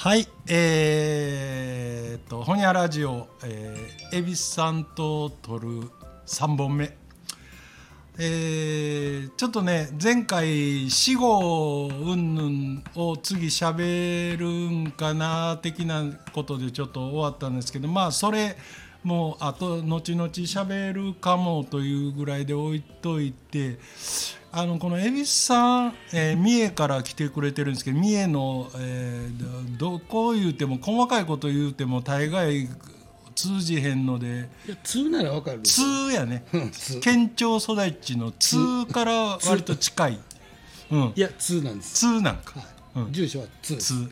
[0.00, 5.90] はいえー、とほにゃラジオ、えー、恵比寿さんと撮る
[6.24, 6.96] 3本目。
[8.16, 18.56] えー、ちょっとね前回死後うんぬんを次しゃべるんかな的なことでちょっと終わったんですけどまあそれ
[19.04, 23.78] もうあと後々しゃべるかもというぐらいで置いといて
[24.50, 32.68] あのこの恵比寿さん、えー、三重から来てくれてるんですけど三重の、えー、どこ言うても細かいこと言うても大概
[33.34, 36.44] 通じへんのでいや通ならわかる通やね。
[37.00, 40.18] 県庁育ちの通から割と近い、
[40.90, 41.94] うん、いや通なんです。
[41.94, 42.68] 通なんか、はい。
[42.96, 43.76] うん、住所は通。
[43.76, 44.08] 通、はい、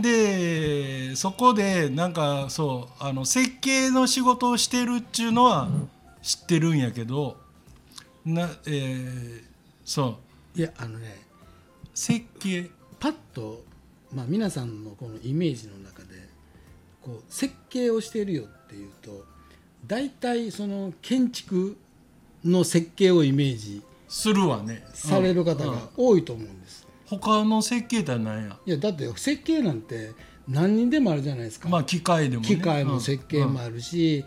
[0.00, 5.68] でそこでなんかそうあの設計の仕事をしてるっちゅうのは
[6.22, 7.36] 知ってるんやけど
[8.24, 9.42] なえー、
[9.84, 10.18] そ
[10.54, 10.58] う。
[10.58, 11.22] いやあのね
[11.94, 13.62] 設計パッと、
[14.12, 16.08] まあ、皆さんのこのイメージの中で
[17.00, 19.24] こう設計をしているよっていうと
[19.86, 21.76] 大体その建築
[22.44, 24.84] の設計をイメージするわね。
[24.94, 28.58] される方が多いと思うんです、うん、他の設計って何や？
[28.66, 30.12] いやだって設計なんて
[30.46, 31.68] 何人でもあるじゃないですか。
[31.68, 34.24] まあ機械でも、ね、機械の設計もあるし、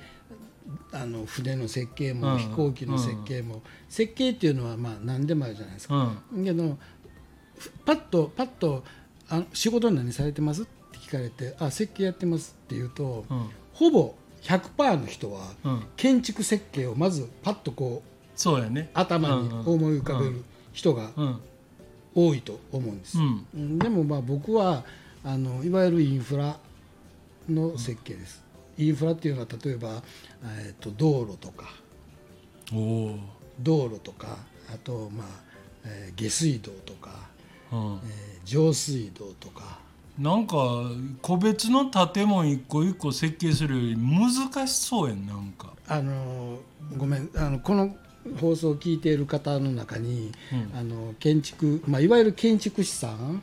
[0.94, 6.12] うん、あの船の設計も、飛行機の設計も、設計っていうのはまあ何でもあるじゃないですか、
[6.44, 6.78] けど
[7.86, 8.84] パッとパッと
[9.30, 10.66] あ仕事何されてます？
[10.94, 15.52] 聞かれて「あ設計やってます」って言うと、うん、ほぼ100%の人は
[15.98, 20.44] 建築設計をまずパッとこうそうや、ね、頭に思い浮かべる
[20.74, 21.12] 人が
[22.14, 24.84] 多いと思うんです、うん、でもまあ僕は
[25.24, 26.58] あのいわゆるインフラ
[27.50, 28.44] の設計です、
[28.78, 30.02] インフラっていうのは例えば、
[30.44, 31.74] えー、と道路とか
[33.60, 34.38] 道路とか
[34.74, 35.28] あとまあ、
[35.86, 37.12] えー、下水道とか、
[37.72, 39.80] うん、えー、上水道とか。
[40.20, 40.56] なんか
[41.22, 45.70] 個別の建物一個一個設計するより難しそうやんなんか。
[45.88, 46.60] あの
[46.96, 47.30] ごめん。
[47.36, 47.96] あのこの
[48.40, 50.32] 放送を聞いている方の中に、
[50.74, 53.42] うん、あの建築、まあ、いわゆる建築士さん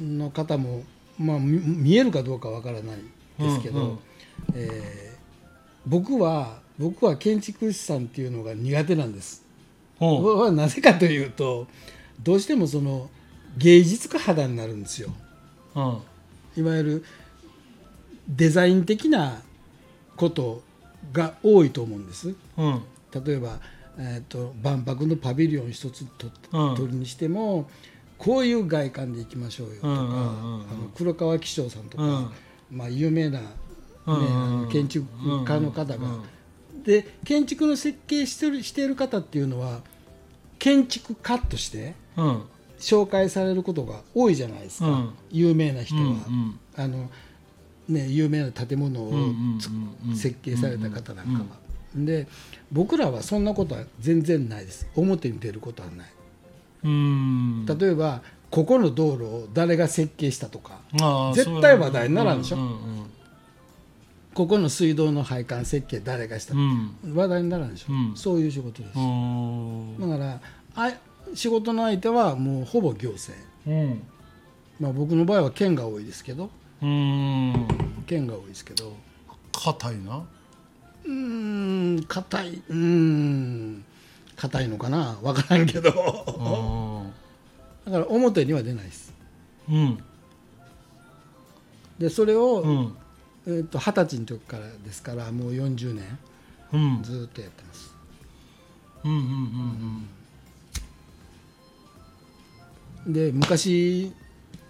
[0.00, 0.82] の方も、
[1.18, 2.96] まあ、見えるかどうかわからない
[3.38, 3.98] ですけど、うんうん、
[4.54, 5.18] えー、
[5.86, 9.42] 僕は僕は建築士さんっていうのが苦手なんです。
[10.00, 11.68] なぜかというと
[12.22, 13.08] どうしてもその
[13.56, 15.10] 芸術家肌になるんですよ。
[16.56, 17.04] いわゆる
[18.28, 19.42] デザイン的な
[20.16, 20.62] こと
[21.12, 22.34] が多いと思うんです。
[22.56, 22.82] うん、
[23.14, 23.58] 例えば、
[23.98, 26.28] えーと、万博のパビリオン一つと、
[26.76, 27.68] 取るにしても
[28.18, 30.64] こういう外観でいきましょうよとか、あの
[30.94, 32.30] 黒川紀章さんとか、
[32.70, 33.46] まあ、有名な、ね
[34.72, 35.06] 建築
[35.44, 36.06] 家の方が、
[36.84, 39.80] で建築の設計してるしている方っていうのは
[40.58, 41.94] 建築家として、
[42.78, 47.10] 紹介されることが多いじゃないですか、うん、有名な人は、うんうん、あの
[47.88, 49.12] ね、有名な建物を
[50.14, 51.61] 設計された方なんかは。
[51.94, 52.26] で
[52.70, 54.88] 僕らはそんなことは全然ないです。
[54.96, 56.06] 表に出ることはない。
[56.84, 60.80] 例えばここの道路を誰が設計したとか
[61.34, 62.58] 絶対話題にならんでしょ。
[64.34, 68.94] ここの水道の配管設計誰がした、うん、話題にならんでしょ、うん、そういう仕事です。
[68.94, 70.40] だから
[70.74, 70.92] あ
[71.34, 74.02] 仕事の相手はもうほぼ行政、うん。
[74.80, 76.50] まあ、僕の場合は県が多いですけど。
[76.82, 77.66] うん。
[78.06, 78.92] 県が多いですけど。
[79.52, 80.24] 硬いな
[81.04, 82.62] うん硬い。
[82.68, 83.84] うん
[84.36, 85.18] 硬いのかな？
[85.22, 85.90] 分からんけど。
[87.84, 89.12] だから表には出ないです、
[89.68, 89.98] うん、
[91.98, 92.96] でそれを、うん。
[93.44, 96.18] えー、と二十歳の時からですからもう40年、
[96.72, 97.92] うん、ずっとやってます。
[99.04, 99.28] うんうんうん
[103.06, 103.12] うん。
[103.12, 104.12] で昔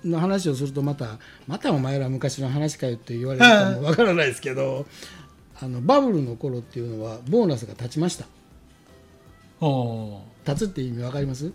[0.06, 4.86] の話をするとまたまたお前ら昔の話かよって言われるかもわからないですけど
[5.62, 8.26] あのバブルの頃っていうのはボーナスが立ちました。
[10.44, 11.50] 立つって意味わかります、う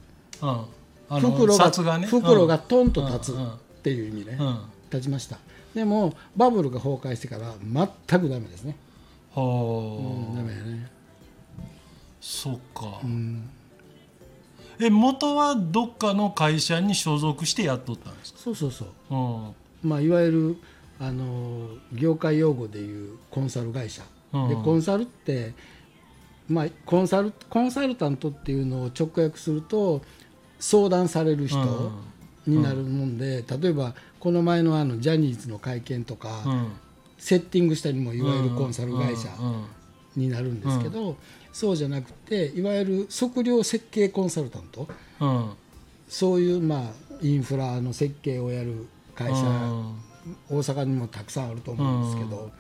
[1.16, 3.38] ん、袋が、ね、袋がトンと立つっ
[3.84, 5.38] ていう意味ね、うん、立ちました。
[5.76, 8.78] でもバブルが崩壊してから全くダメですね。
[9.36, 10.90] はあ、うん、ダメやね。
[12.22, 13.50] そっか、うん。
[14.80, 18.40] え元はどっかの会社に所属してやっとったんですか？
[18.40, 20.58] そうそうそう、うん、まあいわゆる
[21.00, 24.04] あの業界用語でいうコンサル会社、
[24.34, 25.54] うん、でコンサルって
[26.50, 30.02] まあコンサルコンサルタントっていうのを直訳すると
[30.60, 31.92] 相談される人
[32.48, 36.44] になるもんで、うん、例えばこの前のあのジャニーズの会見とか、
[37.20, 39.30] セッティングしたりもいわゆるコンサル会社
[40.16, 41.16] になるんですけど、
[41.54, 44.88] そうじゃなくていわゆる測量設計コンサルタント、
[45.20, 45.50] うん、
[46.08, 46.82] そういうまあ
[47.22, 49.44] インフラの設計をやる会社、
[50.50, 52.52] 大阪にもたくさんあると思うんですけど、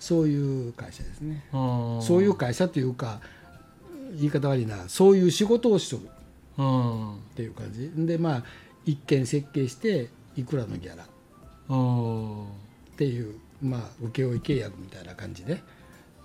[0.00, 3.20] そういう会社ですね、そういう会社というか
[4.16, 6.02] 言い方悪いなそういう仕事をしとる。
[6.54, 7.90] っていう感じ。
[8.06, 8.44] でまあ
[8.84, 11.04] 一件設計していくらのギャラ。
[11.04, 11.06] っ
[12.96, 15.62] ていうまあ請負契約みたいな感じで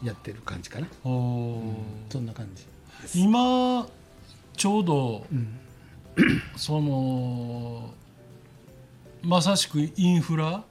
[0.03, 1.73] やってる感じかな、うん、
[2.09, 2.65] そんな感じ。
[3.21, 3.87] 今
[4.55, 5.59] ちょうど、うん、
[6.57, 7.93] その
[9.21, 10.63] まさしくインフラ、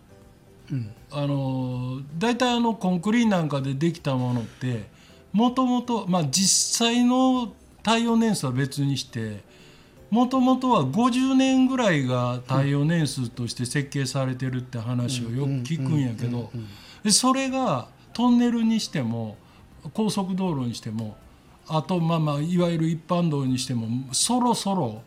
[0.70, 4.88] うん、あの大体あのコンクリなんかでできたものって
[5.32, 7.52] もともと実際の
[7.82, 9.44] 耐用年数は別にして
[10.10, 16.50] もともとは50年ぐらいが耐用年数として設計されてるって話をよく聞くんやけど
[17.10, 19.36] それがトンネルにしても
[19.92, 21.16] 高速道路にしても
[21.68, 25.02] あとまあまあいわゆる一般道にしてもそろそろ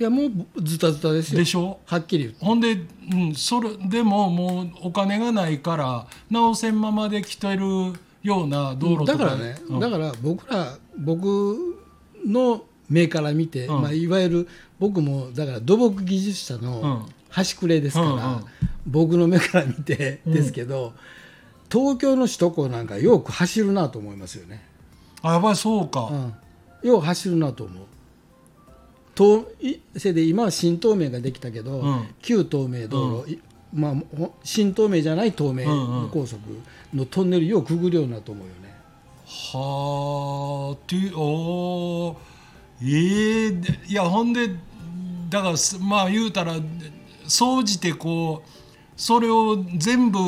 [0.00, 0.22] いやも
[0.54, 1.38] うズタズタですよ。
[1.38, 1.78] でしょ？
[1.84, 2.72] はっきりほんで、
[3.12, 7.60] うん、それでももうお金がないから直せんままで来てる
[8.22, 9.12] ような道路とか。
[9.12, 11.76] だからね、うん、だから僕ら僕
[12.26, 14.48] の目から見て、うん、まあ、いわゆる
[14.78, 18.44] 僕もだから土木技術者の端くれですから、うんうん、
[18.86, 20.94] 僕の目から見てですけど、
[21.70, 24.64] 東京の首都高なんかよく走るなと思いますよね。
[25.20, 26.10] あやっぱりそうか、
[26.82, 27.84] よう走るなと思う。
[29.20, 29.52] と
[29.98, 31.84] せで今は新東名ができたけど、
[32.22, 33.38] 旧東名道路、
[33.70, 33.94] まあ、
[34.42, 35.66] 新東名じゃない東名
[36.10, 36.40] 高速
[36.94, 38.74] のトンネルようくぐるようなと思うよね。
[39.26, 42.16] はあってお
[42.80, 44.48] ええー、いやほんで
[45.28, 46.54] だからまあ言うたら
[47.28, 48.50] 総じてこう
[48.96, 50.18] それを全部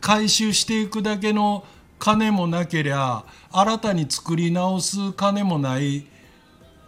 [0.00, 1.64] 回収していくだけの
[2.00, 6.08] 金もなけりゃ新たに作り直す金もない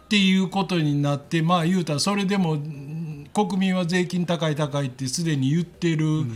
[0.09, 2.57] っていうことになってまあ言うたらそれでも
[3.31, 6.29] 国民は税金高い高いってすでに言ってる、うん、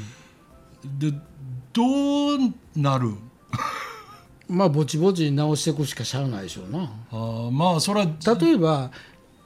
[1.00, 1.12] で
[1.74, 1.84] ど
[2.36, 3.16] うなる？
[4.48, 6.92] まあぼちぼち直していくしかしゃあないでしょうな。
[7.12, 8.06] あまあそれは
[8.40, 8.92] 例えば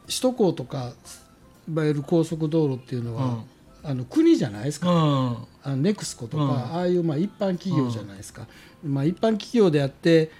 [0.07, 0.91] 首都高とか
[1.69, 8.45] いわゆる高速道路っていうのは、うん、あの国じゃないですか、うん、あのネクスコとか、うん、ああいうまあ一般企業じゃないですか、
[8.83, 10.31] まあ、一般企業であって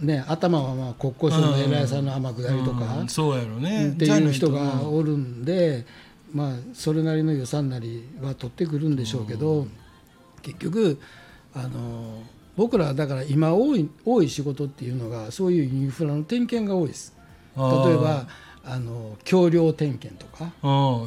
[0.00, 3.88] ね、頭はまあ国交省の偉いさんの天下りとか、そうやろね。
[3.88, 5.84] っていう人がおるんで、
[6.32, 9.66] まあ、それなりの予算なりは取ってくるんでしょうけど、
[10.42, 10.98] 結局
[11.54, 12.22] あの
[12.56, 17.14] 僕らだから今多い多い仕事っていうのがそういうインフラの点検が多いです。
[17.56, 18.28] 例えば
[18.64, 20.52] あの橋梁点検とか。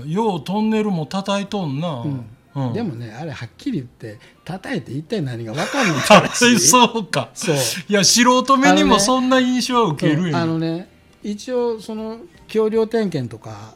[0.05, 7.29] ようトンネルも叩いとんな、うんうん、でもねあれはっきり言って叩いて一体何が分かんのか そうか。
[7.33, 7.55] そう。
[7.89, 10.37] いや素人目にもそんな印象は受けるよ。
[10.37, 10.89] あのね
[11.23, 12.19] 一応その
[12.49, 13.75] 橋梁点検とか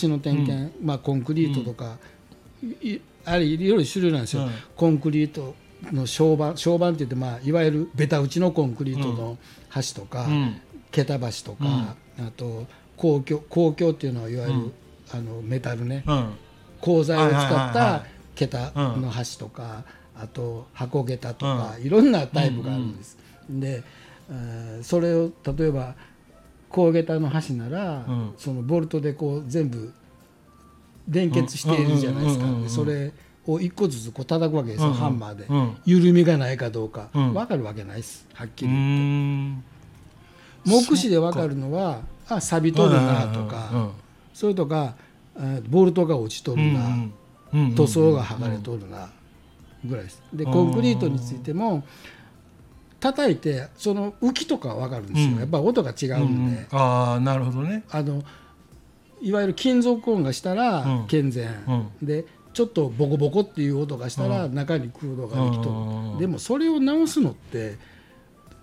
[0.00, 1.98] 橋の点検、うん、まあ、コンクリートとか、
[2.62, 5.54] うん、あれいろいろ種類なんですよ、うん、コンクリート
[5.92, 9.36] の床板床板って言って、まあ、いわゆるベタ打ちのコンクリートの
[9.74, 10.26] 橋とか、
[10.90, 14.72] 桁橋とか、あと公共公共っていうのはいわゆる、
[15.12, 16.02] あのメタルね、
[16.86, 18.04] 鋼材を使った
[18.36, 19.82] 桁の橋とか、
[20.14, 23.18] あと箱桁とか、いろんなタイプがあるんです。
[23.50, 23.82] で
[24.82, 25.94] それを例えば
[26.70, 28.06] 鋼桁の橋なら、
[28.38, 29.92] そのボルトでこう全部
[31.08, 33.12] 連結しているじゃないですか、それ
[33.46, 35.46] を一個ずつこう叩くわけですよ、ハンマーで、
[35.84, 38.26] 緩みがないかどうか、う分かるわけないです。
[38.32, 40.70] はっきり言って。
[40.70, 43.90] 目視で分かるのはあ錆びとるなとか、
[44.34, 44.94] それとか
[45.68, 47.08] ボルトが落ちとるな、
[47.76, 49.10] 塗装が剥がれとるな
[49.84, 50.22] ぐらいです。
[50.32, 51.84] でコンクリートについても
[52.98, 57.84] 叩いてその浮きとかは分かるんですよ、やっぱ音が違うんで、ああなるほどね。
[57.90, 58.22] あの
[59.20, 61.50] いわゆる金属音がしたら健全、
[62.02, 67.76] でちょっとボコボコっていう音がしたら中に空洞ができとる、でもそれを直すのって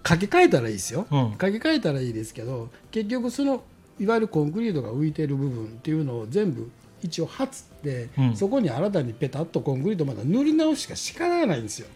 [0.08, 3.64] 書き換えたらいいですよ、書き換えたらいいですけど結局その
[4.00, 6.70] いわゆるコンクリートが浮いてる部分っていうのを全部
[7.02, 11.88] 一応はつって、うん、そこに新たにペタッとコンクリートまだ塗り直しかしかないんですよ。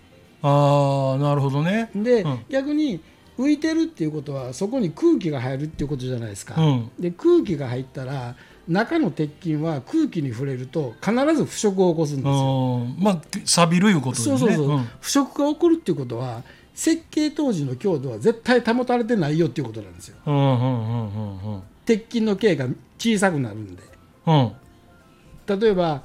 [0.41, 1.89] ああなるほどね。
[1.95, 2.99] で、うん、逆に
[3.37, 6.55] 浮いてるっていうことはそこに空気が入るっていうことじゃないですか。
[6.61, 8.35] うん、で空気が入ったら
[8.67, 12.85] 中の鉄筋は空気に触れると必ず腐食を起こすんですよ。
[12.99, 14.37] まあ錆びるいうことですね。
[14.37, 14.79] そうそうそう。
[14.99, 20.17] 腐食が起こるっていうことは設計当時の強度は絶対保たれてないよっていうことなんですよ。
[20.25, 21.61] うんうんうんうんうん。
[21.87, 22.67] 鉄筋の径が
[22.99, 23.81] 小さくなるんで、
[24.25, 24.51] うん、
[25.59, 26.03] 例えば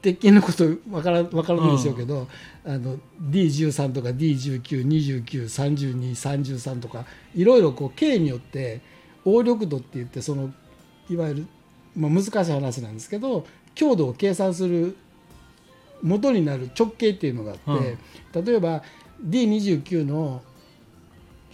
[0.00, 2.26] 鉄筋のこと分から分からないでしょうけど、
[2.64, 7.04] うん、あの D13 とか D19293233 とか
[7.34, 8.80] いろいろこう径によって
[9.24, 10.50] 応力度って言ってその
[11.10, 11.46] いわゆる、
[11.94, 14.96] まあ、難しい話なんですけど強度を計算する
[16.00, 17.98] 元になる直径っていうのがあって、
[18.40, 18.82] 例えば
[19.22, 20.42] D29 の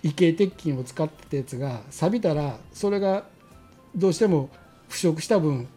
[0.02, 3.24] 異形鉄筋を使ってたやつが錆びたらそれが
[3.94, 4.50] どうしても
[4.88, 5.68] 腐食した分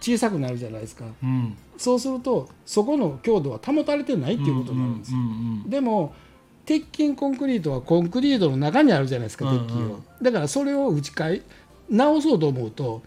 [0.00, 1.04] 小さくなるじゃないですか。
[1.22, 1.56] うん。
[1.76, 6.14] そうするとそこの強度は保たれてないっていうことになるんですよ、うんうんでも
[6.66, 9.84] 鉄筋コンクリートはコンクリートの中にあるじゃないですかうんうん鉄筋。
[9.84, 11.42] を、だからそれを打ち替え
[11.88, 13.02] 直そうと思うと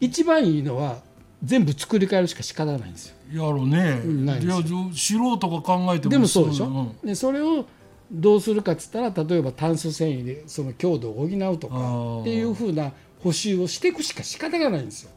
[0.00, 1.02] 一番いいのは
[1.42, 3.16] 全部作り変えるしか仕方ないんですよ。
[3.32, 4.02] やろうね。
[4.06, 4.56] いいや
[4.94, 6.96] 素人が考えてもでもそうでしょ、ん。
[7.04, 7.66] でそれを
[8.10, 15.10] どうするかっつったら例えば炭素繊維でその強度を補うとかっていうふうな補修をしていくしか仕方がないんですよ。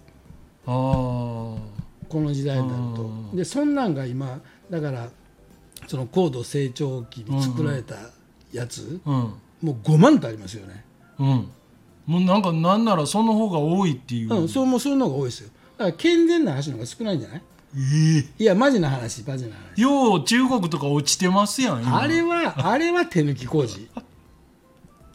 [0.66, 0.74] ああ
[2.10, 3.04] この時代になると。
[3.04, 5.10] うんでそんなんが今だから
[5.88, 7.96] その高度成長期に作られた
[8.52, 9.14] やつ、うん。
[9.14, 10.86] もう5万とありますよね。
[11.20, 11.28] うん。
[12.06, 15.50] もうなんかなんならその方が多いっていう、うん、そうもうそういうのが多いですよ。
[15.78, 17.42] だから健全な橋の方が少ないんじゃない？
[17.76, 23.90] えいやマジな話マジなえよう中国とか落ちてますやんあれはあれは手抜き工事。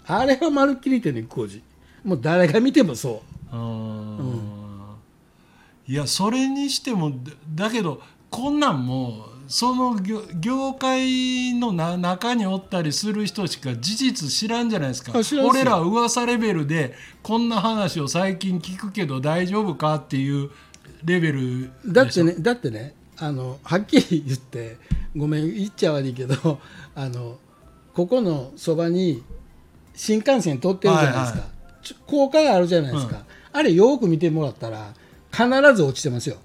[0.07, 1.63] あれはまるっきり手抜き工事
[2.05, 4.49] もう誰が見てもそあー。
[5.87, 7.33] いやそれにしてもだ
[7.67, 15.13] だけどこんなんもその業業界のな中におったりする人しか事実知らんじゃないですか。
[15.43, 20.51] 俺ら噂レベルでこんな話を最近聞くけど大丈夫かっていう
[21.05, 24.77] レベルうだってねだってねあのはっきり言って
[25.17, 26.61] ごめん言っちゃ悪いけど
[26.95, 27.39] あの
[27.95, 29.23] ここのそばに
[29.95, 31.58] 新幹線通ってるじゃないですか、はいちょ
[32.07, 34.95] 高架があるじゃないですか、あれよく見てもらったら
[35.31, 36.37] 必ず落ちてますよ。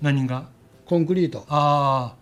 [0.00, 0.48] 何が？
[0.84, 1.44] コンクリート。
[1.48, 2.14] あ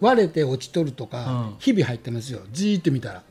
[0.00, 1.56] 割れて落ちとるとか、うん。
[1.58, 2.40] 日々入ってますよ。
[2.52, 3.18] じーって見たら。
[3.18, 3.22] あ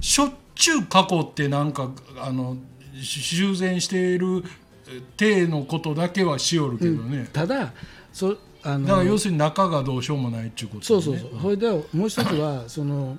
[0.00, 2.56] しょっちゅう過去ってなんかあの
[3.00, 4.42] し修繕している
[4.88, 7.72] え体のことだけはしよるけどね、ただ
[8.12, 13.16] そあのだから要するに中がどうしようもないっていうこと、ね、そうそうそう、それでもう一つはその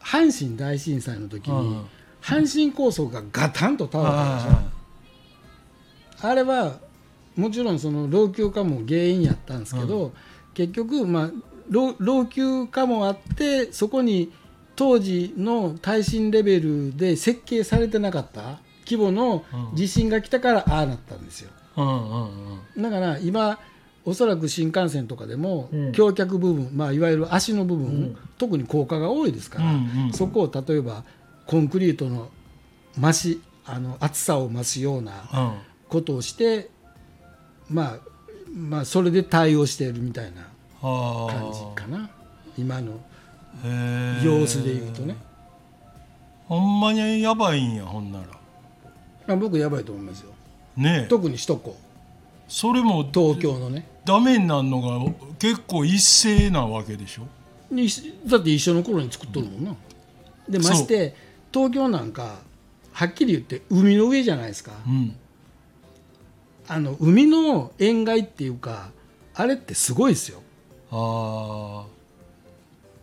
[0.00, 1.84] 阪神大震災の時に、うん
[2.22, 4.62] 阪神高速がガタンと倒れたでしょ、は
[6.22, 6.78] あれは
[7.36, 10.12] もちろんその老朽化も原因やったんですけど、
[10.54, 11.30] 結局、まあ、
[11.70, 14.32] 老老朽化もあってそこに
[14.76, 21.50] 当時の耐震レベルで設計されてなかった規模の地震が来たからああなったんですよ。
[22.76, 23.58] だから今
[24.04, 25.92] おそらく新幹線とかでもうん。
[25.92, 30.12] 橋脚部分、まあ、いわゆる足の部分、特に高架が多いですから、うんうん。
[30.12, 31.04] そこを例えば
[31.50, 32.30] コンクリートの
[32.96, 35.52] 増しあの厚さを増すようなうん。
[35.88, 36.70] ことをして、
[37.68, 37.98] まあ、
[38.48, 40.42] まあそれで対応しているみたいな
[40.80, 42.08] はあ感じかな。
[42.56, 43.00] 今の
[44.22, 45.16] 様子でいうとね、
[46.46, 48.26] ほんまにやばいんやほんなら。
[49.26, 50.30] まあ、僕やばいと思いますよ。
[50.76, 51.08] ねえ。
[51.08, 51.76] 特に首都高。
[52.46, 53.88] それも東京のね。
[54.04, 57.22] ダメになるのが結構一斉なわけでしょ？
[57.74, 57.88] に
[58.26, 59.74] だって一緒の頃に作っとるもんな、
[60.48, 61.14] でまして
[61.52, 62.38] 東京なんか
[62.92, 65.16] はっきり言って海の上じゃないですか、うん。
[66.68, 68.90] あの海の塩害っていうか
[69.34, 70.42] あれってすごいですよ。
[70.90, 70.94] あ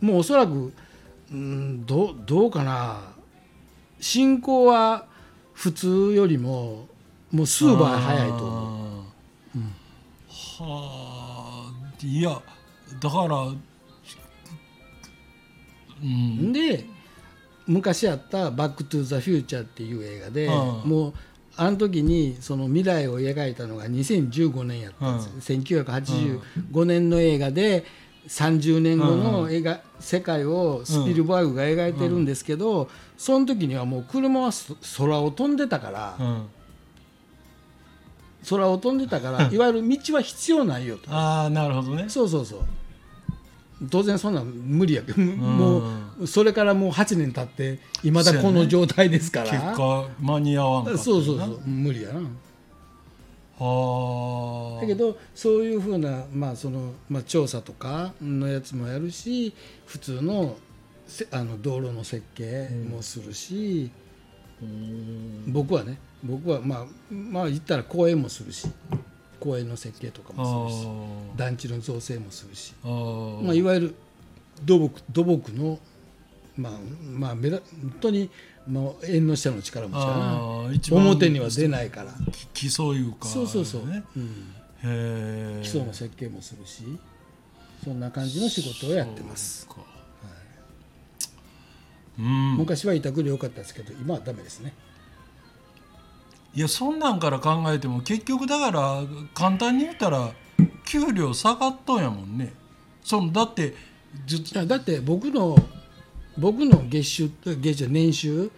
[0.01, 0.73] もうおそらく
[1.31, 3.13] うんどうどうかな。
[3.99, 5.05] 進行は
[5.53, 6.87] 普通よりも
[7.31, 8.47] もう数倍早いと思う。
[8.47, 9.01] 思
[10.59, 12.05] う、はあ。
[12.05, 12.41] いや
[13.01, 13.47] だから
[16.03, 16.53] うん。
[16.53, 16.85] で
[17.67, 20.89] 昔あった「バック・トゥ・ザ・フューチャー」っていう映画で、うん。
[20.89, 21.13] もう
[21.59, 27.83] あの時にその未来を描いたのが2015年やったんですよ、1985年の映画で
[28.27, 36.45] 30年後の映画、世界をスピルバーグが描いてるんですけど、その時にはもう車はそ空を飛んでたから、うん。
[38.49, 41.11] 空を飛んでたから いわゆる道は必要ないよと。
[41.11, 42.05] ああなるほどね。
[42.07, 42.59] そうそうそう
[43.89, 45.83] 当然そんなん無理やけども
[46.19, 52.21] うそれからもう8年経っていまだこの状態ですから、結果間に合わんかったそうそうなそう無理やな。
[53.59, 54.81] はあ。
[54.81, 59.53] だけどそういうふうな、まあそのまあ、調査とかのやつもやるし
[59.85, 60.57] 普通の
[61.07, 63.91] せあの道路の設計もするし、
[65.47, 68.67] 僕はね僕はまあまあ言ったら公園もするし
[69.39, 71.37] 公園の設計とかあもするしー。
[71.37, 73.95] 団地の造成もするし、まあ、いわゆる
[74.63, 75.79] 土木土木の
[76.57, 76.73] まあ
[77.11, 78.29] まあめだ本当に
[78.67, 82.13] もう縁の下の力持ちやあなー一番表には出ないから。
[82.53, 84.03] 基礎いうかそうそうそう、ね。
[84.15, 86.83] うん、基礎の設計もするし
[87.83, 89.67] そんな感じの仕事をやってます。
[92.17, 94.73] 昔は委託でよかったですけど今はダメですね
[96.57, 99.03] いやそんなんから考えても結局だから
[99.35, 100.31] 簡単に言ったら
[100.85, 102.51] 給料下がっとんやもんね。
[103.03, 103.75] そのだって
[104.65, 105.55] だって僕の
[106.35, 108.49] 僕の月収月収年収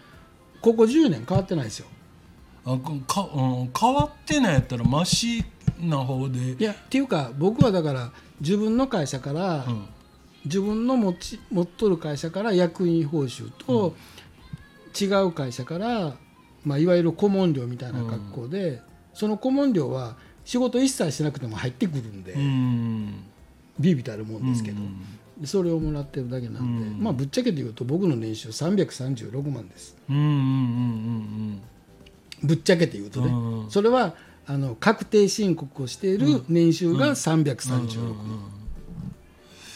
[0.61, 1.87] ここ10年変わってないですよ。
[2.63, 5.43] あか、うん、変わってないやったらマシ
[5.81, 6.39] な方で。
[6.53, 9.85] いやっていうか僕はだから自分の会社から、うん、
[10.45, 13.93] 自分の持ち持っとる会社から役員報酬と、
[14.97, 16.15] 違う会社から、
[16.63, 18.79] まあ、いわゆる顧問料みたいな格好で、うん、
[19.13, 23.23] その顧問料は仕事一切しなくても入ってくるんで、うん、
[23.79, 29.95] ビビたるもんですけど、うん、それをもらってるだけなんで、まあぶっちゃけて言うと僕の年収336万です。
[32.41, 33.31] ぶっちゃけて言うとね、
[33.69, 34.15] それは
[34.47, 38.51] あの確定申告をしている年収が336万、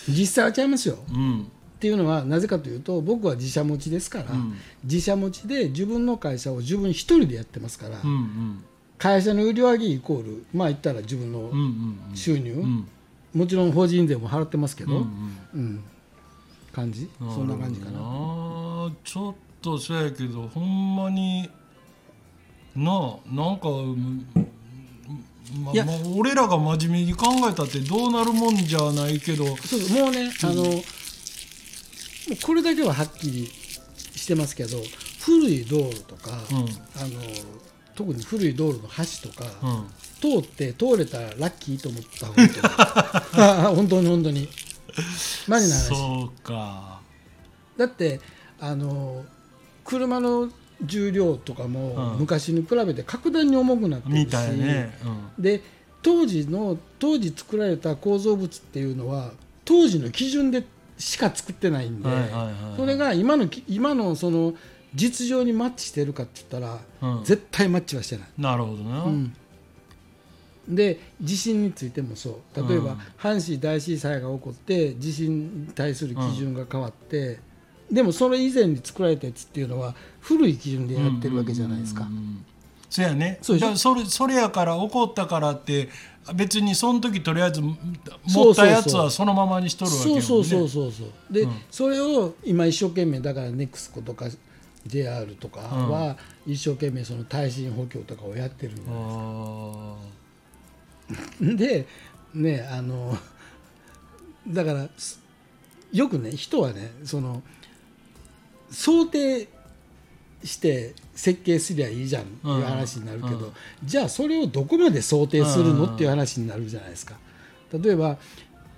[0.08, 0.98] 実際はちゃいますよ、
[1.84, 4.28] っていうのはなぜかというと僕は自社持ちですから、
[4.86, 7.98] 自社持ちで自分の会社を自分一人でやってますから、
[8.98, 11.52] 会社の売り上げイコールまあ言ったら自分の
[12.16, 12.64] 収入、
[13.34, 15.06] もちろん法人税も払ってますけど、
[15.54, 15.84] うん
[16.72, 17.10] 感じ？
[17.20, 18.00] そんな感じかな。
[19.04, 21.50] ちょっとそうやけどほんまに
[22.78, 23.68] ななんか
[25.62, 29.58] まあ、まあ、俺らが真面目に考えたってどうなるもんじゃないけど。
[29.58, 30.82] そうもうね、あのもう
[32.46, 33.46] これだけははっきり
[34.16, 34.78] してますけど
[35.22, 36.58] 古い道路とか、うん、
[37.02, 37.22] あの
[37.96, 44.50] 特に古い道路の橋とか、うん、通って通れたらラッキーと思った方がいい 本当に本当に。
[45.48, 45.88] マジな話。
[45.90, 47.02] そうか。
[47.78, 48.20] だって
[48.60, 49.26] あの
[49.84, 50.50] 車の
[50.84, 54.98] 重量とかも昔に比べて格段に重くなってるし、ね。
[55.38, 55.62] うん、で
[56.02, 59.32] 当時の当時作られた構造物っていうのは
[59.66, 60.64] 当時の基準で
[60.98, 62.10] しか作ってないんで、
[62.78, 64.54] それが今の今のその
[64.96, 66.72] 実情にマッチしてるかって言った
[67.02, 68.28] ら、うん、絶対マッチはしてない。
[68.38, 69.36] なるほどな、うん。
[70.68, 72.70] で地震についてもそう。
[72.70, 77.40] 例えば、阪神大震災が起こって地震に対する基準が変わって、
[77.92, 82.08] でもそれ以前に作られたやつっていうのは古い基準でやってるわけじゃないですか。
[82.94, 83.40] そやね。
[83.42, 85.90] そそれそれやから起こったからって
[86.36, 87.74] 別にその時とりあえず持
[88.52, 94.28] ったやつはそのままにしとるわけよ、ね、そうそうそうそうで、うん、それを今一生懸命だからネクスコとか
[94.86, 98.76] JR とかは一生懸命その耐震補強とかをやってる
[101.58, 101.88] で
[102.36, 103.18] ねあの
[104.48, 104.88] だから
[105.92, 107.42] よくね人はねその
[108.70, 109.48] 想定
[110.44, 113.44] して設計すりゃいいじゃんっていう話になるけど、うん。
[113.44, 113.52] うん、
[113.84, 117.16] じゃあそれをどこまで想定するのっていう話になるじゃないですか。
[117.74, 118.18] 例えば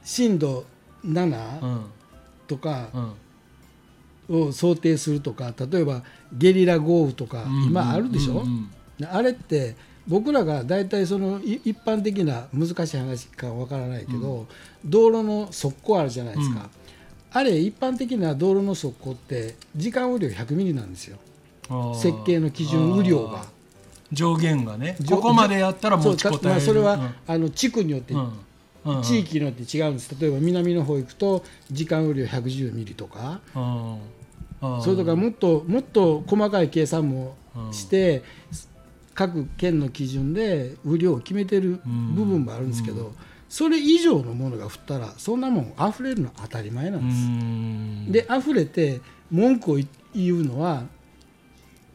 [0.04, 0.66] 震度
[1.06, 1.82] 7
[2.48, 2.90] とか
[4.30, 8.44] を想定するとか例えばゲリラ豪雨とか今あるでしょ、
[9.12, 9.76] あれって
[10.08, 14.48] 僕らが大体その一般的な難しい話かわからないけど、うん、
[14.86, 16.70] 道路の側溝あるじゃないですか、うん、
[17.32, 21.18] あれ一般的な道路の側溝って時間雨量100ミリなんですよ
[21.96, 23.46] 設計の基準雨量が。
[24.12, 24.98] 上限がね。
[25.10, 26.62] ここまでやったら持ちこたえる。
[26.62, 28.14] それは、うん、あの地区によって、
[29.04, 30.16] 地域によって違うんです。
[30.20, 33.42] 例えば南の方行くと時間雨量110ミリとか。
[34.82, 37.36] それとかもっともっと細かい計算も
[37.72, 38.24] して、
[39.14, 43.14] 各県の基準で雨量を決めてる部分もあるんですけど、
[43.50, 48.28] それ以上のものが降ったらそんなもん溢れるのは当たり前なんです。
[48.30, 49.02] で溢れて
[49.32, 49.80] 文句を
[50.14, 50.84] 言うのは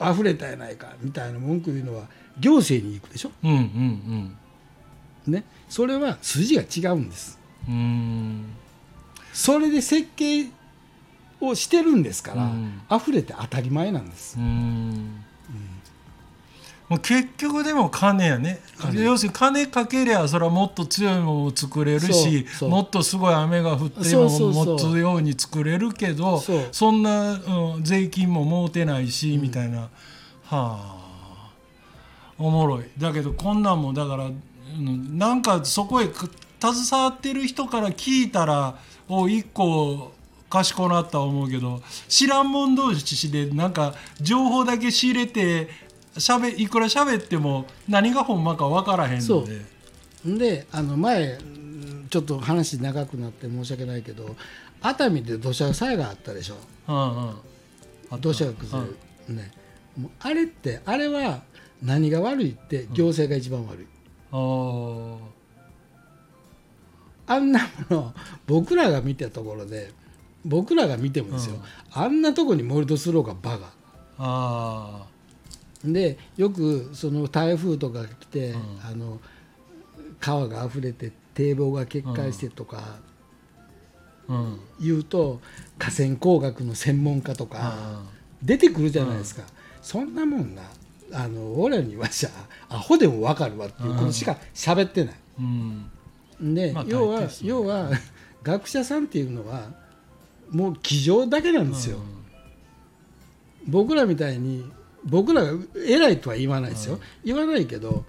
[0.00, 2.04] 溢れたやないかみたいな文句言うのは
[2.38, 3.32] 行政に行くでしょ？
[3.42, 4.36] うんうん
[5.26, 7.38] うん、ね、それは筋が違うんです。
[9.32, 10.46] それで設計
[11.40, 14.38] をしてるんですから、溢れて当たり前なんです。
[14.38, 15.24] うん
[16.90, 18.60] もう結局でも金やね。
[18.94, 29.82] 要するに金かけりゃそれはもっと強いものを作れるしもっとすごい雨が降ってももっとように作れるけどそんな、うん、税金ももうてないし、うん、みたいな。
[29.82, 29.88] は
[30.50, 31.50] あ。
[32.38, 32.84] おもろい。
[32.98, 34.30] だけどこんなんもだから、う
[34.82, 38.76] ん、なんかそこへ携わってる人から聞いたら
[39.08, 40.12] お一個
[40.48, 45.68] 賢なった思うけど知らんもん同士でなんか情報だけ仕入れて
[46.16, 49.80] しゃべいくら喋っても何がほんまか分からへんので。
[50.24, 51.38] であの前
[52.10, 54.36] ちょっと話長くなって申し訳ないけど
[54.82, 56.56] 熱海で土砂災害あったでしょ、
[56.88, 57.34] うん
[58.12, 58.88] うん、土砂が崩れ。
[58.88, 58.96] る、
[59.30, 59.50] うん、ね、
[60.18, 61.42] あれってあれは
[61.82, 63.86] 何が悪いって行政が一番悪い、
[64.32, 65.18] うん、
[67.26, 68.14] あんなもの
[68.46, 69.92] 僕らが見たところで
[70.44, 71.62] 僕らが見てもですよ、うん、
[72.02, 73.72] あんなとこに盛り土すろうがバカ。
[74.18, 75.06] あ
[75.84, 79.20] でよくその台風とか来て、うん、あの
[80.20, 82.98] 川が溢れてっ堤防が決壊してとか
[84.80, 85.40] 言うと
[85.78, 88.02] 河川工学の専門家とか
[88.42, 89.42] 出てくるじゃないですか、
[89.82, 90.62] そんなもんな。
[91.12, 92.30] あの俺らにはじゃ
[92.68, 95.14] アホでも分かるわっていうことしか喋ってない。
[96.40, 97.90] で、まあ、要は要は
[98.44, 99.72] 学者さんっていうのは
[100.50, 101.98] もう机上だけなんですよ。
[103.66, 104.70] 僕らみたいに
[105.04, 105.52] 僕らが
[105.86, 108.04] 偉いとは言わないですよ、言わないけど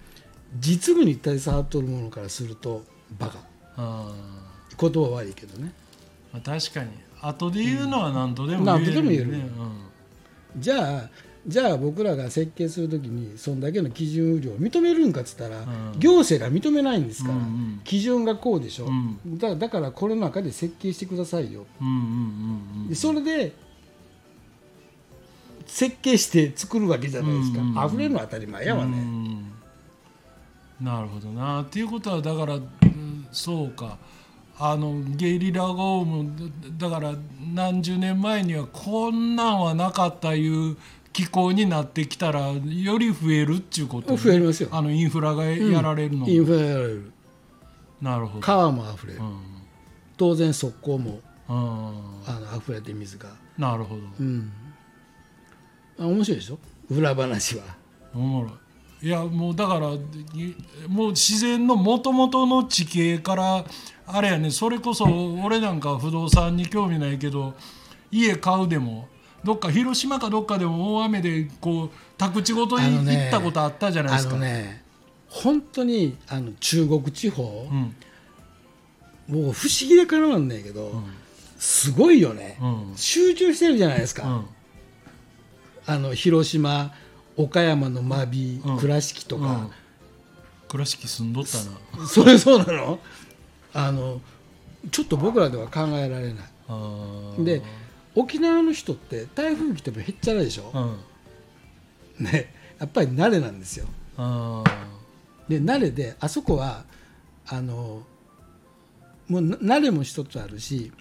[0.60, 2.84] 実務に携わっとるものからすると
[3.18, 3.52] バカ。
[3.78, 5.74] 言葉悪いけどね、
[6.34, 6.90] まあ、確かに。
[7.22, 9.52] 後で言うのは何とでも言える、ね、何とでも言える、うん、
[10.58, 11.10] じゃあ
[11.46, 21.66] じゃあ僕らが設計するときにそんだけの基準雨量を認めるんかっつったら、うん、行政が認めないんですから、うんうん、基準がこうでしょ、うん、だだからこの中で設計してくださいよ、
[22.94, 23.54] それで
[25.72, 29.52] 設計して作るわけじゃないですか、うんうん、溢れるの当たり前やわね、うん、
[30.82, 31.62] なるほどな。
[31.62, 32.60] っていうことはだから、
[33.32, 33.98] そうか。
[34.60, 36.30] あのゲリラ豪雨
[36.78, 37.14] だから
[37.56, 40.78] 何十年前にはこんなんはなかったいう
[41.14, 44.70] 気候になってきたらより増えるっちゅうこと、ね、増えますよ。
[44.72, 47.12] あのインフラがやられるの、うん、インフラやられる。
[48.02, 48.42] なるほど。
[48.42, 49.40] 川も溢れる、うん、
[50.18, 51.54] 当然側溝もあ
[52.40, 53.30] の溢れて水が。
[53.58, 54.52] なるほど、うん
[56.02, 56.60] あ面白いでしょ？
[56.90, 57.64] 裏話は。
[58.14, 59.08] おもろい。
[59.08, 59.88] いやもうだから
[60.88, 63.66] もう自然のもともとの地形から
[64.06, 65.06] あれやねそれこそ
[65.44, 67.56] 俺なんか不動産に興味ないけど
[68.12, 69.08] 家買うでも
[69.44, 74.36] どっか広島かどっかでも大雨でこう宅地ごとに行ったことあったじゃないですか。
[74.36, 74.84] あのね
[75.28, 77.96] 本当にあの中国地方、うん、
[79.44, 81.04] もう不思議でかなわんねんけど、うん、
[81.58, 84.44] すごいよね、うん、集中してるじゃないですか。
[85.92, 86.94] あの広島
[87.36, 89.72] 岡山の真備、うん、倉敷とか、うん、
[90.70, 91.58] 倉敷住んどった
[92.00, 92.08] な。
[92.08, 93.00] それそうなの？
[93.74, 94.22] あの
[94.90, 97.44] ちょっと僕らでは考えられない。
[97.44, 97.62] で
[98.16, 100.72] 沖縄の人って台風来てもへっちゃらでしょ、
[102.20, 103.88] うん、ねやっぱり慣れなんですよ。
[105.50, 106.86] で慣れであそこは
[107.48, 108.04] あの
[109.28, 110.92] もう慣れも一つあるし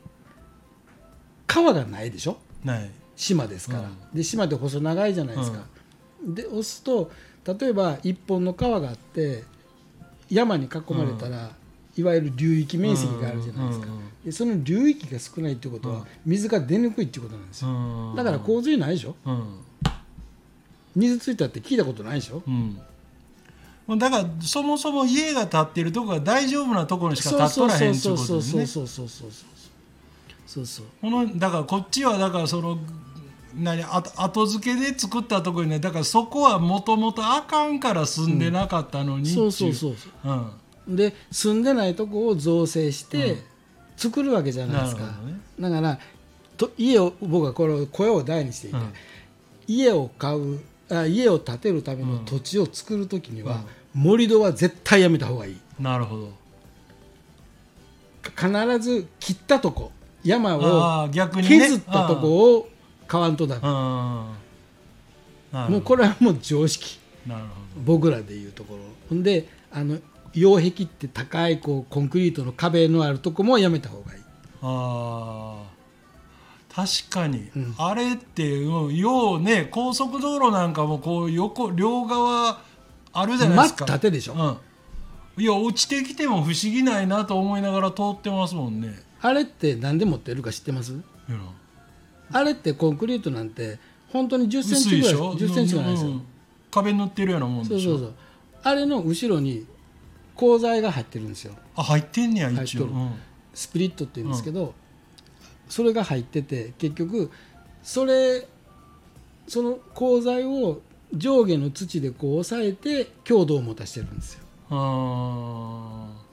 [1.46, 2.38] 川がないでしょ？
[2.64, 5.58] ない島ですから、うん、で島で細長いじゃないですか、
[6.24, 7.10] うん、で押すと
[7.46, 9.44] 例えば一本の川があって
[10.30, 11.50] 山に囲まれたら、
[11.96, 13.86] いわゆる流域面積があるじゃないですか、
[14.24, 19.16] でその流域が少ないってことは水が出にくいってことなんですよ、だから洪水ないでしょ、
[20.94, 28.66] 水ついたって聞いたことないでしょ、うん、だからそもそも家が建ってるとこが大丈夫なところにしか建っとらへんってことですね。
[28.66, 29.50] そうそうそうそうそう
[30.46, 32.78] そうそうこのだからこっちはだからその
[33.54, 39.32] 何後付けで作ったところにねだからそこはもともとあかんから住んでなかったのに、う。
[39.32, 40.52] ん、そうそうそうそう、
[40.88, 43.38] うん、で住んでないとこを造成して
[43.96, 45.10] 作るわけじゃないですか、ね、
[45.58, 45.98] だから
[46.56, 48.92] と家を僕はこれを声を大にしていて、うん、
[49.66, 50.60] 家を買う
[50.90, 53.60] あ家を建てるための土地を作る時には、
[53.94, 55.56] 盛り土は絶対やめた方がいい。
[55.78, 56.32] なるほど。
[58.22, 59.92] 必ず切ったとこ
[60.24, 62.68] 山を削ったとこを
[63.10, 63.36] 買わん。
[63.36, 64.28] とだも
[65.78, 67.00] うこれはもう常識。
[67.84, 68.80] 僕らでいうところ。
[69.08, 69.98] ほんであの
[70.32, 74.20] 擁壁って高いこうコンクリートの壁のあるとこもやめた方がいい。
[74.62, 75.64] あ
[76.72, 82.62] 確かに、うん、あれってようね高速道路なんかもこう横両側
[83.12, 83.86] あるじゃないですか。
[83.86, 84.58] 縦でしょ、
[85.36, 89.02] うん、いや落ちてきても不思議ないなと思いながら通ってますもんね。
[89.20, 90.94] あれって何で持ってるか知ってます？
[92.32, 93.78] あれってコンクリートなんて
[94.12, 96.22] 本当に1 0センチぐらい10センチぐらいですよ、うん、
[96.70, 97.90] 壁塗ってるようなもんでしょ？
[97.90, 98.14] そうそうそう。
[98.62, 99.66] あれの後ろに
[100.36, 101.54] 鋼材が入ってるんですよ。
[101.76, 103.12] あ入ってんねや一応、うん、
[103.54, 104.72] スプリットって言うんですけど、うん、
[105.68, 107.30] それが入ってて結局
[107.82, 108.46] それ
[109.46, 110.80] その鋼材を
[111.12, 114.40] 上下の土でこう押さえて強度を持たしてるんですよ。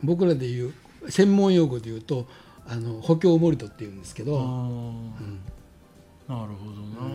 [0.04, 0.74] 僕らでいう
[1.10, 2.28] 専門用語で言うと
[2.68, 5.40] あの補強盛土っていうんですけど、うん、
[6.28, 7.14] なるほどな、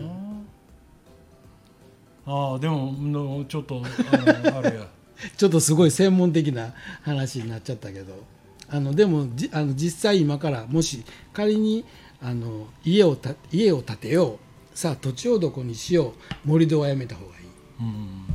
[2.25, 4.87] うん、ああでもちょっとあれや。
[5.37, 6.73] ちょっとすごい専門的な
[7.03, 8.33] 話になっちゃったけど。
[8.73, 11.85] あのでもじあの実際今からもし仮に
[12.19, 14.39] あの家をた家を建てよ
[14.73, 16.13] うさあ土地をどこにしよ
[16.45, 17.45] う盛り土はやめた方がいい、
[17.81, 18.25] うん、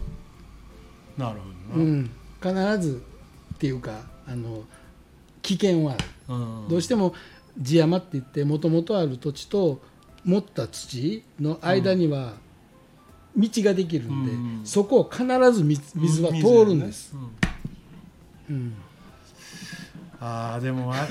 [1.17, 1.41] なる
[1.73, 1.91] ほどな、
[2.53, 3.03] うん、必ず
[3.55, 4.63] っていうかあの
[5.43, 7.15] 危険はある、うん、どうしても
[7.59, 9.81] 地山って言ってもともとある土地と
[10.25, 12.35] 持った土の間には
[13.37, 17.15] 道ができるんで、うん、そこを必ず水は通るんです。
[20.21, 21.07] ああでもあ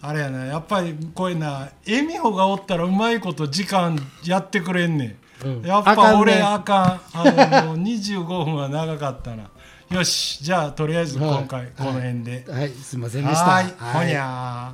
[0.02, 9.50] あれやなやっぱりこういうな恵美穂がおったらうまいこと時間やってくれんねん、うん、やっぱ俺あかん,、ね、あの25分は長かったな。
[9.90, 13.44] よしじゃあとりあえず今回この辺で、はい、はい、すいませんでした。
[13.44, 13.74] はい。
[13.78, 14.72] ほにゃ